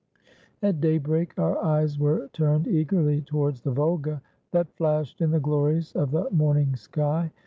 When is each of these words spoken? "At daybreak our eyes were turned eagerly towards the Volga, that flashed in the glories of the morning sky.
"At 0.63 0.81
daybreak 0.81 1.37
our 1.37 1.59
eyes 1.63 1.99
were 1.99 2.27
turned 2.33 2.67
eagerly 2.67 3.21
towards 3.21 3.61
the 3.61 3.69
Volga, 3.69 4.19
that 4.49 4.73
flashed 4.75 5.21
in 5.21 5.29
the 5.29 5.39
glories 5.39 5.91
of 5.91 6.09
the 6.09 6.27
morning 6.31 6.75
sky. 6.75 7.31